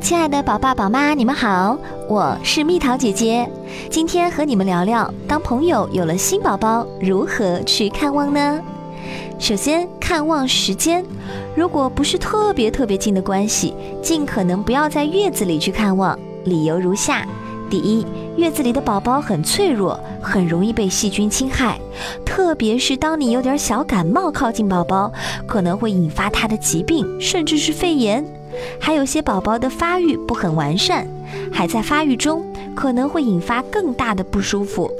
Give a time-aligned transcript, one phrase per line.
[0.00, 1.76] 亲爱的宝爸宝妈，你们好，
[2.08, 3.50] 我是蜜桃姐姐。
[3.90, 8.62] 今天和你们聊聊，当朋友有了新宝宝，如何去看望呢？
[9.40, 11.04] 首先，看望时间，
[11.56, 16.16] 如果不是特别特别近的关系，尽可能不要在月子里去看望。
[16.44, 17.26] 理由如下：
[17.68, 18.06] 第一，
[18.36, 21.76] 月子里的宝宝很脆弱，很容易被细菌侵害，
[22.24, 25.12] 特别是当你有点小感冒靠近宝宝，
[25.46, 28.24] 可能会引发他的疾病，甚至是肺炎。
[28.80, 31.06] 还有些宝宝的发育不很完善，
[31.52, 34.90] 还在发育中，可能会引发更大的不舒服。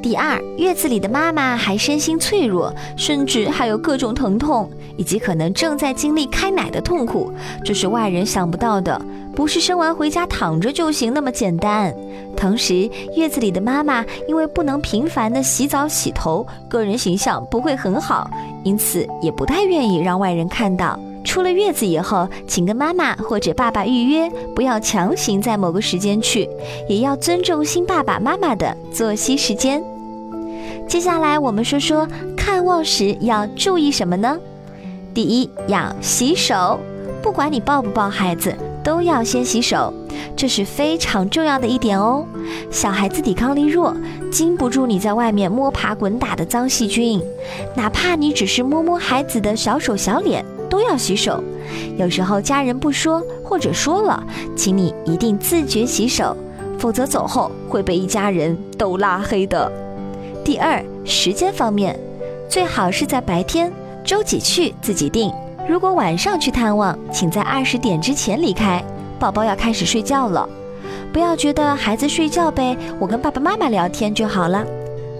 [0.00, 7.32] 第二，月子里的妈妈还身心脆弱，甚至还有各种疼痛，以及可能正在经历开奶的痛苦，
[7.64, 9.00] 这是外人想不到的，
[9.34, 11.92] 不是生完回家躺着就行那么简单。
[12.36, 18.30] 同时，月子里的妈妈因为不能频繁的洗澡洗头，个人形象不会很好，
[18.62, 20.96] 因此也不太愿意让外人看到。
[21.24, 26.48] 出了月子以后，请跟妈妈或者爸爸预约，不要强行在某个时间去，
[26.88, 29.82] 也要尊重新爸爸妈妈的作息时间。
[30.86, 34.38] 接下来我们说说看望时要注意什么呢？
[35.12, 36.78] 第一，要洗手，
[37.22, 39.92] 不管你抱不抱孩子，都要先洗手，
[40.34, 42.24] 这是非常重要的一点哦。
[42.70, 43.94] 小孩子抵抗力弱，
[44.30, 47.20] 经不住你在外面摸爬滚打的脏细菌，
[47.74, 50.42] 哪怕你只是摸摸孩子的小手小脸。
[50.68, 51.42] 都要洗手，
[51.96, 54.22] 有时候家人不说或者说了，
[54.56, 56.36] 请你一定自觉洗手，
[56.78, 59.70] 否则走后会被一家人都拉黑的。
[60.44, 61.98] 第二，时间方面，
[62.48, 63.72] 最好是在白天，
[64.04, 65.32] 周几去自己定。
[65.68, 68.82] 如果晚上去探望，请在二十点之前离开，
[69.18, 70.48] 宝宝要开始睡觉了。
[71.12, 74.64] 不要觉得孩子睡觉呗，我跟爸爸妈妈聊天就好了。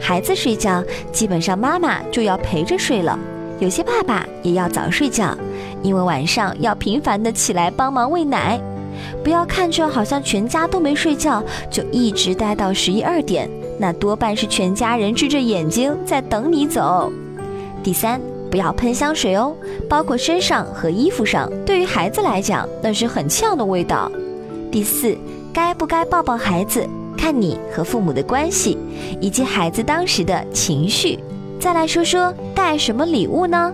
[0.00, 0.82] 孩子睡觉，
[1.12, 3.18] 基本上妈妈就要陪着睡了。
[3.60, 5.36] 有些爸爸也要早睡觉，
[5.82, 8.60] 因为晚上要频繁的起来帮忙喂奶。
[9.22, 17.12] 不要看着好像全家都没睡觉，就一直待到十一二点，那多半是全家人睁着眼睛在等你走。
[17.82, 19.54] 第三，不要喷香水哦，
[19.88, 24.10] 包括身上和衣服上，对于孩子来讲那是很呛的味道。
[24.70, 25.16] 第四，
[25.52, 26.84] 该不该抱抱孩子，
[27.16, 28.76] 看你和父母的关系，
[29.20, 31.18] 以及孩子当时的情绪。
[31.60, 32.32] 再来说说
[32.68, 33.72] 带什么礼物呢？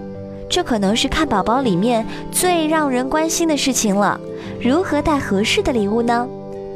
[0.49, 4.21] 这可能是看宝宝里面最让人关心的事情了。
[4.63, 6.25] 如何带合适的礼物呢？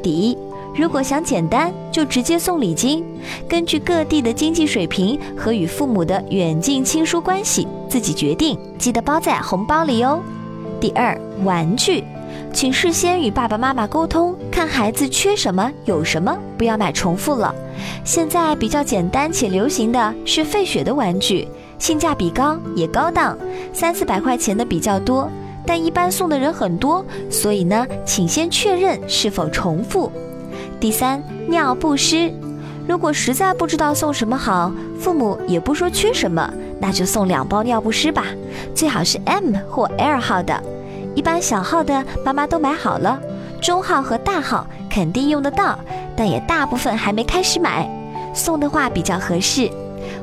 [0.03, 0.37] 第一，
[0.75, 3.05] 如果想简单，就直接送礼金，
[3.47, 10.19] 根据各地的经济水平和与父母的远近亲疏关系自己决定，记得包在红包里哦。
[10.81, 12.03] 第二，玩具。
[12.51, 17.55] 请事先与爸爸妈妈沟通，看孩子缺什么，有什么，不要买重复了。
[18.03, 21.47] 现在比较简单且流行的是费雪的玩具，
[21.79, 23.35] 性价比高也高档，
[23.73, 25.27] 三四百块钱的比较多，
[25.65, 30.11] 但一般送的人很多，所以呢，请先确认是否重复。
[30.79, 32.31] 第三，尿不湿，
[32.87, 38.25] 如果实在不知道送什么好，父母也不说缺什么，那就送两包尿不湿吧，
[38.75, 40.61] 最好是 M 或 L 号的。
[41.15, 43.19] 一般小号的妈妈都买好了，
[43.61, 45.77] 中号和大号肯定用得到，
[46.15, 47.89] 但也大部分还没开始买，
[48.33, 49.69] 送的话比较合适，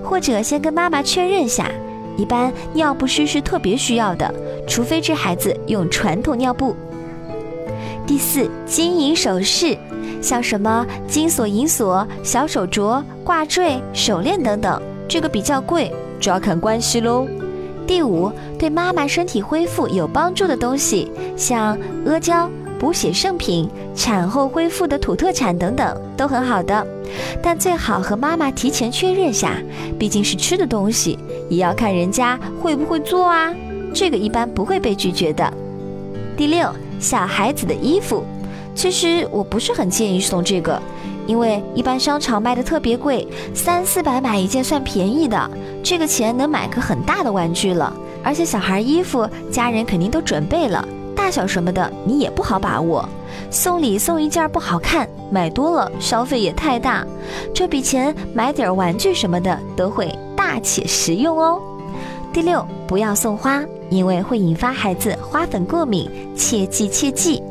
[0.02, 1.70] 或者先跟妈妈确认下。
[2.16, 4.32] 一般尿不湿是特别需要的，
[4.66, 6.74] 除非这孩子用传统尿布。
[8.06, 9.76] 第四，金银首饰，
[10.22, 17.26] 像什么金锁、银锁、小手镯、挂坠、手链等等，这个比较贵，主要看关系喽。
[17.86, 22.48] 第五，对妈妈身体恢复有帮助的东西，像阿胶、
[22.78, 26.86] 补血圣品、产后恢复的土特产等等，都很好的。
[27.42, 29.54] 但最好和妈妈提前确认下，
[29.98, 33.54] 毕竟是吃的东西，也要看人家会不会做啊。
[33.94, 35.50] 这个一般不会被拒绝的。
[36.36, 36.70] 第六，
[37.00, 38.22] 小孩子的衣服，
[38.74, 40.80] 其实我不是很建议送这个。
[41.26, 45.50] 因为一般商场卖的特别贵，三四百买一件算便宜的，
[45.82, 47.92] 这个钱能买个很大的玩具了。
[48.22, 50.86] 而且小孩衣服家人肯定都准备了，
[51.26, 53.04] 大小什么的你也不好把握。
[53.50, 57.04] 送礼送一件不好看，买多了消费也太大，
[57.52, 61.60] 这笔钱买点玩具什么的都会大且实用哦。
[62.32, 63.60] 第六，不要送花，
[63.90, 67.42] 因为会引发孩子花粉过敏，切记切记。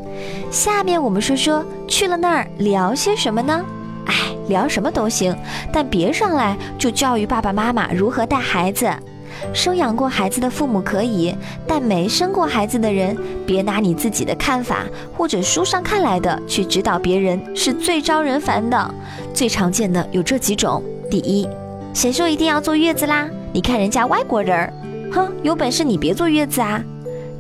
[0.49, 3.61] 下面我们说说去了那儿聊些什么呢？
[4.05, 4.13] 哎，
[4.47, 5.35] 聊什么都行，
[5.73, 8.89] 但别上来就教育爸爸妈妈如何带孩子。
[9.53, 11.35] 生养过孩子的父母可以，
[11.67, 14.85] 但没生过孩子的人，别拿你自己的看法
[15.15, 18.93] 或者书上看来的去指导别人，是最招人烦的。
[19.33, 21.47] 最常见的有这几种：第一，
[21.93, 23.27] 谁说一定要坐月子啦？
[23.53, 24.73] 你看人家外国人儿，
[25.11, 26.81] 哼，有本事你别坐月子啊。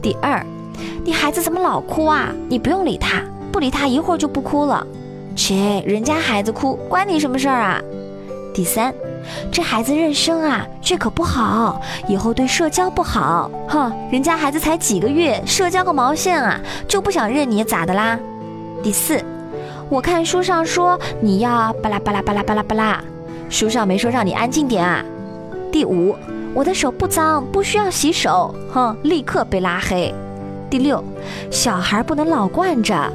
[0.01, 0.45] 第二。
[1.05, 2.33] 你孩子怎么老哭啊？
[2.49, 3.21] 你不用理他，
[3.51, 4.85] 不理他，一会儿就不哭了。
[5.35, 7.79] 切，人家孩子哭关你什么事儿啊？
[8.55, 8.91] 第三，
[9.51, 13.49] 这孩子认生啊，这可不好，以后对社交不好。
[13.67, 18.17] 哼，人家孩子才几个月，社交个毛线啊，就不想认你咋的啦？
[18.83, 19.23] 第四，
[19.89, 23.01] 我看书上说你要巴拉巴拉巴拉巴拉巴拉，
[23.49, 25.03] 书上没说让你安静点啊。
[25.71, 26.15] 第五，
[26.53, 28.53] 我的手不脏，不需要洗手。
[28.73, 30.13] 哼，立刻被拉黑。
[30.69, 31.03] 第六，
[31.51, 33.11] 小孩不能老惯着，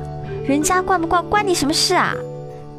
[0.47, 2.15] 人家惯不惯关你什么事啊？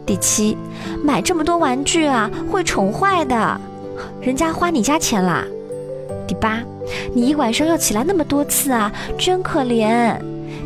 [0.05, 0.57] 第七，
[1.03, 3.61] 买这么多玩具啊，会宠坏的，
[4.21, 5.43] 人家花你家钱啦。
[6.27, 6.59] 第八，
[7.13, 10.15] 你一晚上要起来那么多次啊，真可怜，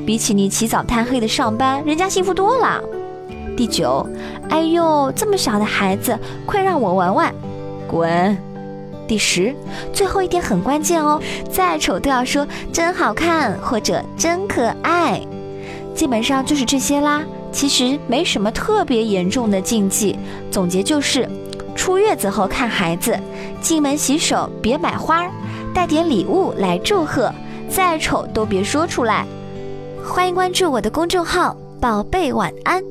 [0.05, 2.81] 比起你起早贪黑的上班，人家幸福多了。
[3.57, 4.07] 第九，
[4.49, 7.33] 哎呦，这么小的孩子，快让我玩玩，
[7.87, 8.37] 滚。
[9.07, 9.53] 第十，
[9.93, 11.21] 最后一点很关键哦，
[11.51, 15.21] 再丑都要说真好看或者真可爱，
[15.93, 17.21] 基本上就是这些啦。
[17.55, 20.13] 其实没什么特别严重的禁忌，
[20.51, 21.25] 总结就是：
[21.73, 23.17] 出月子后看孩子，
[23.61, 25.25] 进门洗手别买花，
[25.73, 27.33] 带点礼物来祝贺，
[27.69, 29.25] 再丑都别说出来。
[30.03, 32.83] 欢迎关注我的公众号“宝贝晚安”。